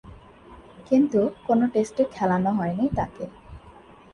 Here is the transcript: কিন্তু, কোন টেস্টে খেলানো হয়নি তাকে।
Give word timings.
কিন্তু, 0.87 1.19
কোন 1.47 1.59
টেস্টে 1.67 2.03
খেলানো 2.13 2.51
হয়নি 2.51 2.85
তাকে। 2.95 3.25